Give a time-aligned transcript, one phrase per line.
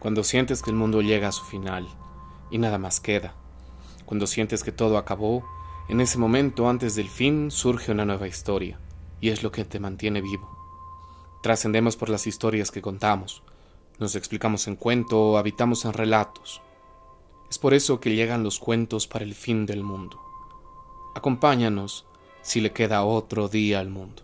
[0.00, 1.86] Cuando sientes que el mundo llega a su final
[2.50, 3.34] y nada más queda.
[4.06, 5.44] Cuando sientes que todo acabó,
[5.88, 8.80] en ese momento antes del fin surge una nueva historia
[9.20, 10.50] y es lo que te mantiene vivo.
[11.42, 13.42] Trascendemos por las historias que contamos,
[14.00, 16.62] nos explicamos en cuento habitamos en relatos.
[17.50, 20.18] Es por eso que llegan los cuentos para el fin del mundo.
[21.14, 22.06] Acompáñanos
[22.40, 24.22] si le queda otro día al mundo.